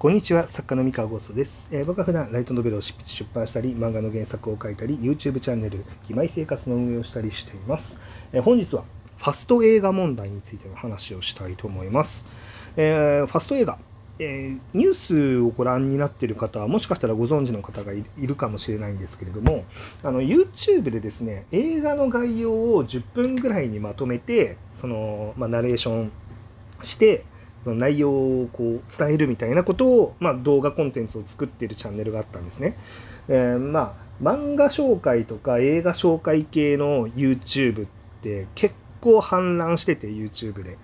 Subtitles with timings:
[0.00, 7.98] こんにちは、作家の三河ゴーストです、えー、僕は普段ライトノベルを執筆出版したり、漫画の原作を書いたり、YouTube チャンネル、義妹生活の運営をしたりしています。
[8.32, 8.84] えー、本日は
[9.18, 12.26] ファスト映画問題についての話をしたいと思います。
[12.78, 13.78] えー、ファスト映画、
[14.18, 19.66] えニュースをご覧になっている方は、もしかしたらご存知の方がいるかもしれないんですけれども、
[20.02, 26.12] あの YouTube でですね、映画の概要を10分ぐらいにまとめて、その、まあ、ナレーション
[26.82, 27.26] して、
[27.64, 32.76] その内容をこう伝えるみたいなことを、まあ、動画コンテンツを作っているチャンネルがあったんですね。
[33.28, 37.88] えー、まあ漫画紹介とか映画紹介系の YouTube っ
[38.22, 40.78] て結構氾濫してて YouTube で。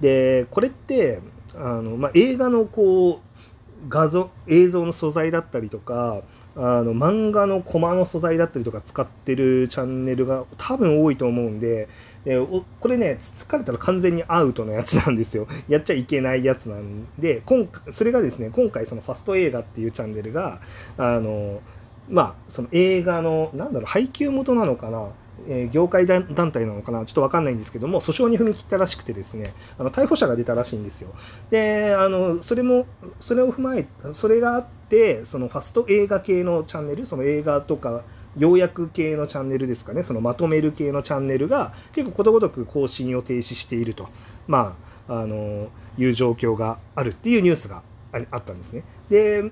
[0.00, 1.20] でこれって
[1.54, 6.22] あの、まあ、映画のこう画像映像の素材だったりとか
[6.56, 11.88] あの漫画のコマの素材だったりとか使ってるチャンネルが多分多いと思うんで、
[12.26, 12.38] え、
[12.80, 15.46] これね、つつかれたら完全にアウトのやつなんですよ。
[15.68, 20.60] やっちゃいけないやつなんで、今それがですね、今回そのファスト映画っていうチャンネルが、
[20.98, 21.60] あの、
[22.08, 25.08] まあ、その映画の、なんだろう、配給元なのかな、
[25.48, 31.10] え、業界団体なのかな、ちょっとわかんないんですけども、訴訟に踏み切ったらしくてですね、あの逮捕者が出たらしいんですよ。
[31.50, 32.86] で、あの、それも、
[33.20, 38.02] それを踏まえ、それがあって、そのファスト映画系のチャンネル、その映画とか、
[38.36, 44.08] 要約系のチャンネルですかね、そのまとめる系のチャンネルが結構ことごとく更新を停止していると、
[44.46, 44.76] ま
[45.08, 45.68] あ、あの
[45.98, 48.84] いう状況があるっていうニュースがあったんですね。
[49.08, 49.42] で、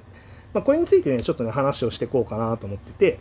[0.52, 3.18] まあ、これについてね、ちょっとね、話をしていこうかなと思ってて、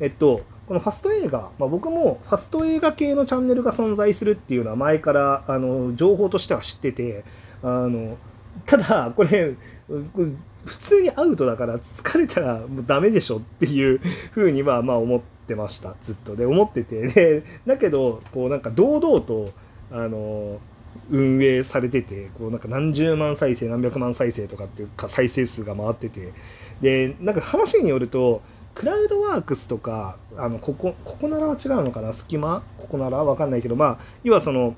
[0.00, 7.24] えっと、このファスト映画、まあ、僕もファスト映画系のチャンネルが存在するっていうのは前からあの情報としては知ってて、
[7.62, 8.16] あの
[8.66, 9.54] ただ、これ、
[10.64, 14.00] 普通にアウトだから疲れたらもうダメでしょっていう
[14.32, 15.94] ふうにはまあ思ってました。
[16.02, 16.36] ずっと。
[16.36, 17.06] で思ってて。
[17.08, 19.50] でだけどこうなんか堂々と
[19.90, 20.58] あの
[21.10, 26.32] 運営されててこうなんか何十万再生何百万再生とかっていうか再生数が回ってて。
[26.82, 28.42] でなんか話によると
[28.74, 32.12] クラウドワークスとかあのここここならは違うのかな？
[32.12, 33.24] 隙間ここなら？
[33.24, 34.76] わかんないけどまあ要はその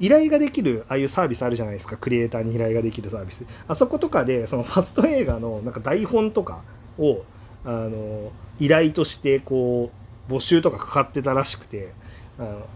[0.00, 1.96] 依頼ができるああいうサービスあるじゃないですか。
[1.96, 3.44] クリエイターに依頼ができるサービス。
[3.66, 6.62] あそことかでそのファスト映画のなんか台本とか
[6.98, 7.24] を
[7.64, 9.90] あの依頼としてこ
[10.28, 11.92] う募集とかかかってたらしくて
[12.38, 12.66] あの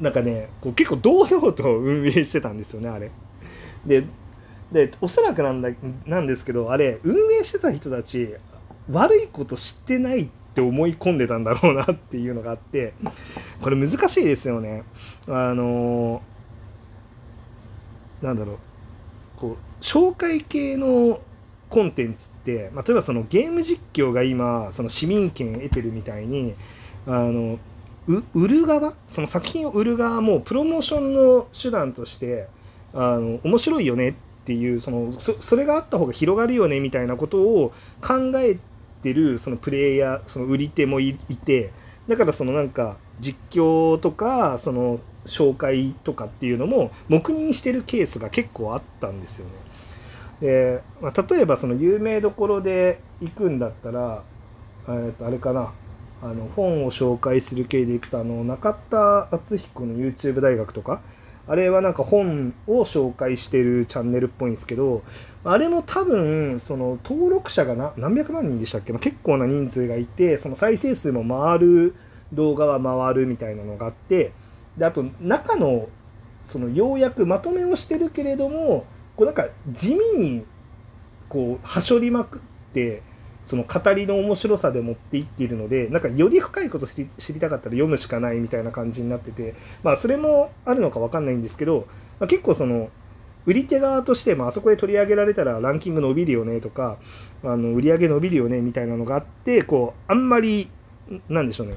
[0.00, 3.10] なんかねこう結構堂々と運営してたんですよねあれ。
[3.86, 4.04] で
[4.72, 5.68] でおそらくなんだ
[6.06, 8.34] なんですけどあれ運営してた人たち
[8.90, 12.94] 悪いこと知ってないって思い込んでたんだろうなっていうのがあって
[13.60, 14.84] これ難しいですよね。
[15.26, 16.22] あの
[18.22, 18.58] なんだろう
[19.36, 21.20] こう紹介系の
[21.70, 26.54] コンテンツって、まあ、例えばそのゲーム実況が今その市民権得てるみたいに
[27.08, 27.58] あの
[28.06, 32.46] 売る側その作品を売る側もプロモーションの手段として
[32.92, 38.58] あの面白いよねっていうそのそれがあった方が広がるよねみたいなことを考え
[39.04, 41.72] ってるそのプレイヤーその売り手もいて
[42.08, 49.50] だからそのなんか実況とかその紹介とかっていうのも黙認してるケースが結構あったんですよね。
[50.40, 54.22] でまあ、例えばその有名どころで行くんだったら、
[54.88, 55.72] えー、とあれかな
[56.22, 61.00] あの本を紹介する系でいくとあの中田敦彦の YouTube 大学とか
[61.46, 65.02] あれはなんか本を紹介してるチャンネルっぽいんですけど、
[65.44, 71.94] あれも多分、その登録者が何百万人でしたっけ、まあ、結構な人数がいて、その再生数も回る
[72.32, 74.32] 動画は回るみたいなのがあって、
[74.78, 75.88] で、あと中の、
[76.46, 80.46] そのようやくまとめをしてるけれども、こうなんか地味に、
[81.28, 82.40] こう、はしょりまくっ
[82.72, 83.02] て、
[83.46, 86.96] その語りの面白さで持っていっているのでなんかより深いこと知
[87.32, 91.86] りたかったら読むしかないみたいな感じになっててまあそれもあるのか分かんないんですけど、
[92.20, 92.90] まあ、結構その
[93.46, 96.96] 売り手側として、まあそこで取り上げられたらランキング伸びるよねとか
[97.42, 100.70] あの売り上げ伸びるよねみたいなのがあってこうあんまり
[101.28, 101.76] なんでしょうね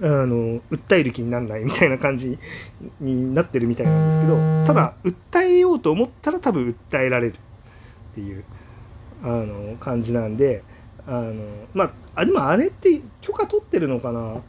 [0.00, 2.38] あの訴える気にならないみたいな感じ
[3.00, 7.34] になってるみたいなんですけどただ訴えようと思ったら多分訴えられる
[8.12, 8.44] っていう
[9.24, 10.62] あの感じなんで。
[11.06, 11.34] あの
[11.74, 14.42] まああでもあれって許可取ってるのかな？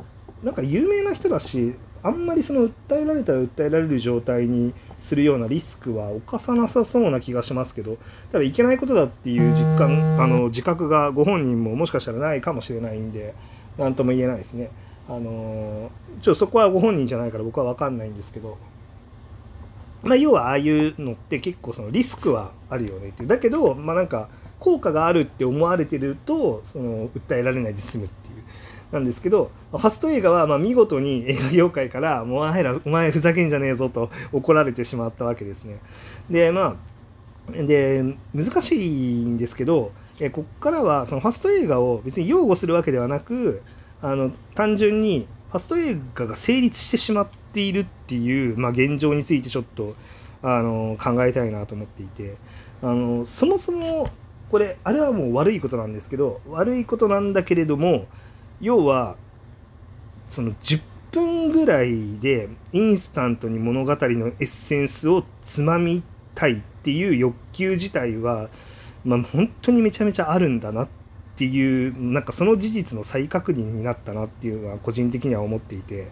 [0.44, 1.74] なんか有名な人だし
[2.04, 7.98] あんまりその訴えられたら訴えられる状態にするようなリスクは犯さなさそうな気がしますけど
[8.31, 13.33] ただいけないことだっていう実感あの自覚がご本人ももしかしたらないかもしれないんで
[13.77, 14.69] 何とも言えないですね。
[15.09, 15.89] あの
[16.21, 18.57] ちょっとそこはご本人じゃないから僕は分かんないんですけど、
[20.04, 28.44] まあ、要はああいうのって結構そのリスクはあるよねってだけどまあなんか効果があるって思われてるとその訴えられないで済むっていう
[28.92, 35.80] なんですけどファスト映画はま見事に映画業界から「もうあいらお前ふざけんじゃねえぞ」と怒られてしまったわけですね。
[36.30, 36.77] でま
[37.50, 43.62] あで難しいんですけどえここからはそのファスト映画を別に擁護するわけではなく
[44.01, 49.95] あの単純にファスト映画が成立してしまっているっていう、まあ、現状についてちょっと
[50.42, 52.36] あの考えたいなと思っていて
[52.81, 54.09] あのそもそも
[54.50, 58.06] これあれはもう悪いことなんですけど悪いことなんだけれども
[58.62, 59.18] 要は
[60.30, 66.04] その10分ぐらいでインスタントに物語のエッセンスをつまみ
[66.36, 68.50] たいっていう欲求自体は、
[69.04, 70.88] まあ、本当にめちゃめちゃあるんだなっ
[71.36, 76.08] ていうなんかその事実の再確認になったなっていうのは個人的には思っていて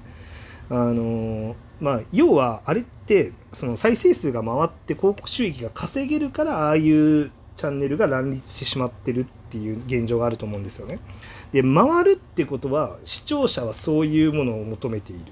[0.69, 10.99] あのまあ要はあれってその再生数が回って広告収益が稼げるからああいうチャンネルが乱立してしまってるっていう現状があると思うんですよね。
[11.53, 15.31] で回るってことは視聴者はそういうものを求めている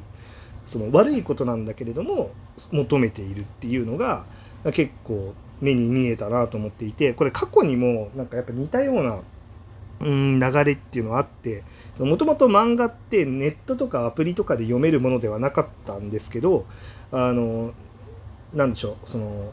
[0.66, 2.32] その悪いことなんだけれども
[2.72, 4.26] 求めているっていうのが
[4.72, 9.20] 結構目に見えたなと思っていてこれ過去にもなんかやっぱ似たような
[10.00, 11.64] うん流れっていうのはあって
[12.00, 16.66] もともと漫画ってネットとかアプリとかで読めるものではなかったんですけど
[17.12, 17.74] あの
[18.54, 19.52] なんでしょうその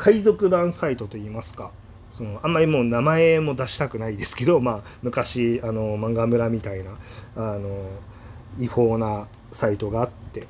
[0.00, 1.72] 海賊版サイトといいますか
[2.16, 6.92] そのあんまりもう名前も出したくないですけど、 まあ、昔あの漫画村みたいな
[7.36, 7.84] あの
[8.58, 10.46] 違法なサイトがあって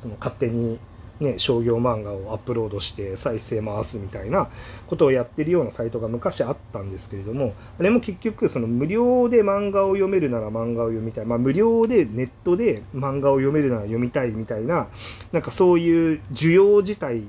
[0.00, 0.78] その勝手に、
[1.18, 4.48] ね、商業漫画をアップロードして再生回すみたいな
[4.86, 14.88] ことをやってるようなサイトが昔あったんですけれどもあれも結局その無料で漫画を読めるなら漫画を読みたい、まあ、無料でネットで漫画を読めるなら読みたいみたいな
[15.32, 17.24] なんかそういう需要自体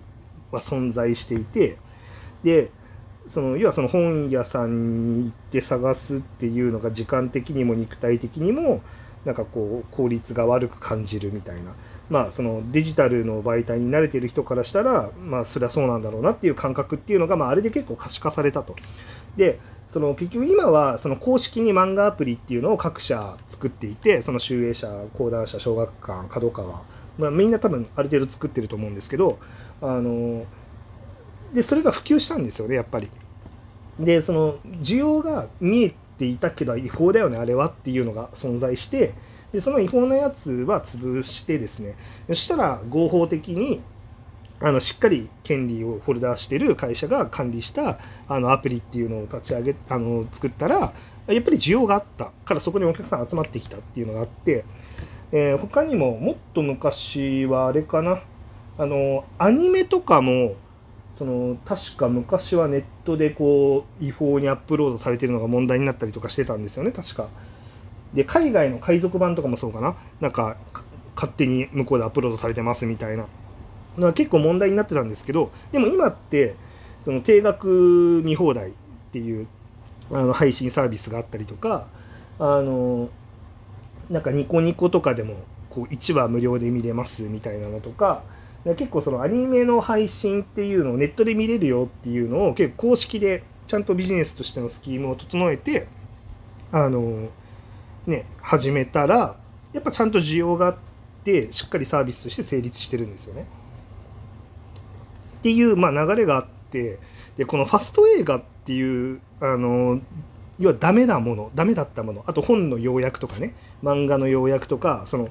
[0.52, 1.78] は存在していて
[2.44, 2.72] で
[3.34, 8.82] その要はその本屋さんに行って探すっていうのが時間的にも肉体的にも
[9.26, 11.74] なんかこう効率が悪く感じるみたいな
[12.10, 18.76] まあそのデジタルの媒体に慣れてる人からしたらまあそりゃそうなんだろうなっていう感覚っていうのがまああれで結構可視化されたと。
[19.38, 19.60] で
[19.94, 24.88] その結局今はその公式に漫画アプリっていうのを各社作っていてその集英社
[25.18, 26.82] 講談社小学館角川
[27.18, 29.38] まあみんな多分ある程度作ってると思うんですけど
[29.82, 30.46] あの
[31.54, 33.10] でそれが普及したんですよねやっぱり。
[34.00, 39.14] でその需要が見えていたけど違法だよねあれはっていうのが存在して
[39.52, 41.96] でその違法なやつは潰してですね。
[42.28, 43.82] そしたら合法的に
[44.62, 50.94] あのしっかり権利をホルダーしてる会社が管理したあのアプリっていうのを立ち上げあの作ったら
[51.28, 52.32] やっぱり需要があった。
[52.46, 54.64] からそこにお客さん集まってきたっていうのがあって、
[55.32, 58.22] えー、他にももっと昔はあれかな。
[58.78, 60.56] あのアニメとかも
[61.18, 67.28] その確か昔はネットでこう違法にアップロードされてるのが問題になったりとかしてたんですよね確か。
[68.14, 70.58] で海外の海賊版とかもそうかななんか
[71.16, 73.28] 勝手に向こうでアップロードされてますみたいな
[73.98, 76.56] のは結構問題になってたんですけどでも今って
[77.06, 78.74] その定額見放題っ
[79.12, 79.48] ていう
[80.12, 81.88] あの配信サービスがあったりとか
[82.40, 83.10] あの
[84.10, 85.36] なんかニコニコとかでも
[85.70, 88.24] こう1話無料で見れますみたいなのとか
[88.64, 95.88] 結構そのアニメの配信っていうのをネットで見れるよっていうのを結構公式でちゃんとビジネスとしてのスキームを整えて
[96.72, 97.30] あの
[98.06, 99.38] ね始めたら
[99.74, 100.76] やっぱちゃんと需要があっ
[101.24, 103.48] てしっかりサービスとして成立してるんですよね。
[105.40, 107.00] っていうまあ流れがあって
[107.38, 110.02] でこのファスト映画っていうあの
[110.60, 115.30] 要はダメなものダメだったものあと本の要約とかね漫画の要約とかその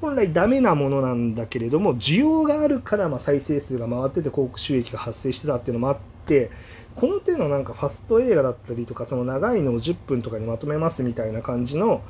[0.00, 6.50] 本来ダメなものなんだけれども需要があるからま再生数が回ってて広告収益が発生してたっていうのもあって
[6.96, 12.02] この手のなんかファスト映画だったりとかその長いのを10分とかにまとめますみたいな感じの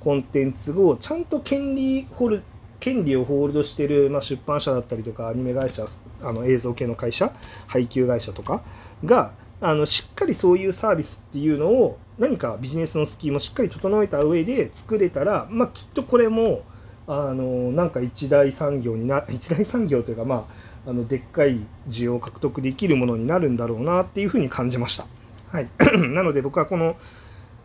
[0.00, 2.42] コンテンツをちゃんと権利ホル
[2.80, 5.86] 権利をホールドしてる、まあ、出版社だったりとかアニメ会社
[6.20, 7.32] あの映像系の会社
[7.68, 8.64] 配給会社とか
[9.04, 16.62] があのしっかりそういうサービスっていうのを何かビジネスのスキームをしっかり整えた上で作れたら、まあ、きっとこれも
[17.06, 20.46] あのなんか一大産業にな 一大産業というかま
[20.86, 25.06] ああのでっかい需要を獲得できるものになるんだろうなっていうふうに感じました。
[25.50, 25.68] はい、
[26.08, 26.96] なので僕はこの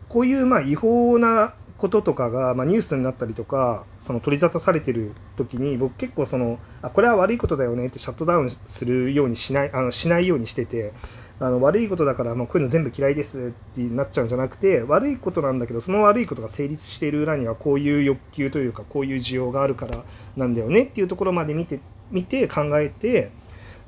[0.08, 10.92] こういうまあ違法なこととかが、まあ、ニュースになったりとかその取り沙汰されてる時に僕結構そのあこれは悪いことだよねってシャットダウンするようにしないあのしないようにしてて
[11.40, 20.02] あの悪いことだからもうこういうの全部嫌いですってなっちゃうんじゃなくて悪いことなんだけどその悪いことが成立している裏にはこういう欲求というかこういう需要があるから
[20.36, 21.80] なんだよねっていうところまで見て
[22.10, 23.30] 見て考えて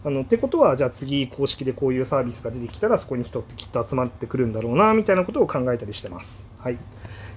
[0.05, 6.43] あのってことはじゃあ次公式でこういうサービスが出てきたらそこに人ってきっと集まってくるんだろうなみたいなことを考えたりしてます。
[6.59, 6.77] はい、っ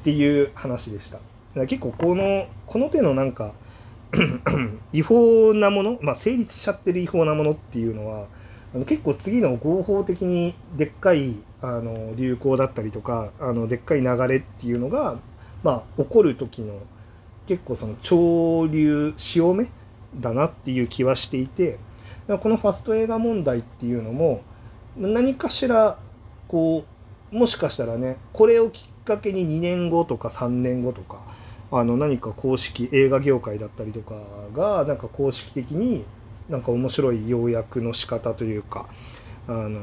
[0.03, 1.19] ていう話でした。
[1.65, 3.53] 結構このこの手のなんか
[4.93, 8.27] 違法なもの、まあ、成立しちゃってる違法なものっていうのは
[8.73, 15.17] あの結構次の合法的にでっかいあの流行だったりとかあのでっかい流れっていうのが、
[15.63, 16.79] まあ、起こる時の
[17.47, 19.67] 結構その潮流潮目
[20.15, 21.77] だなっていう気はしていて
[22.27, 24.41] このファスト映画問題っていうのも
[24.97, 25.97] 何かしら
[26.47, 26.85] こ
[27.31, 31.19] うもしかしたらねこれをきっかけに2年後とか3年後とか
[31.71, 34.15] あの何か公式映画業界だったりとか
[34.53, 36.05] がなんか公式的に
[36.49, 38.87] なんか面白い要約の仕方というか
[39.47, 39.79] あの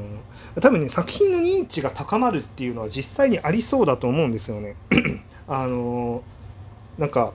[0.59, 4.75] 多分ね作品の認知が高まるっていうのは実際にありそうだと思うんですよね。
[5.47, 6.23] あの
[6.97, 7.33] なんか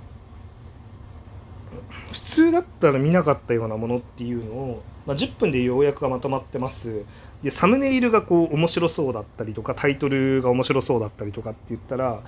[2.12, 7.04] 普通だったら見なかったようなものっていうのを、まあ、10分で要約がまとまってます
[7.42, 12.22] でサムネイルがこう面白そうだったりとかタイトルが面白そうだったりとかって言ったら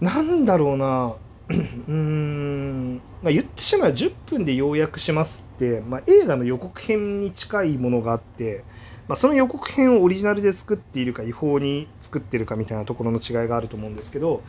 [0.00, 1.14] なんだろうな
[1.48, 5.45] うーん、まあ、言ってしまえば10分で要約します、
[5.86, 8.64] まあ、映画の予告編に近いものがあって、
[9.08, 14.42] まあ、その予告編をオリジナルで作っているか違法に作ってるかみたいなところの違いがあると思うんですけど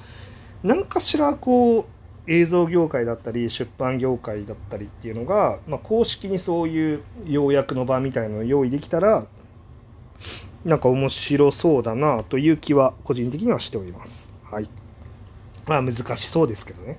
[0.63, 1.85] 何かしらこう
[2.31, 9.25] 映像業界だったり出版業界だったりっていうのが、まあ、公式にそういう要約の場みたいなのを用意できたら
[10.65, 14.31] なんか面白そうだなという気は個人的にはしております。
[14.51, 14.69] はい。
[15.65, 16.97] まあ難しそうですけどね。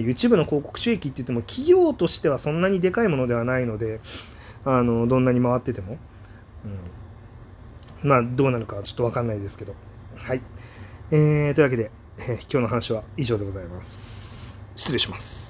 [0.00, 4.00] YouTube の広告収益って言っても企業としてはそんなにでかいものではないので、
[4.64, 5.98] あの、どんなに回ってても。
[8.02, 9.74] うん、まあどうなるかはちょっとわかんないですけど。
[10.16, 10.40] はい。
[11.10, 14.58] えー、というわけで、えー、今日の話は以上でございます。
[14.74, 15.45] 失礼します。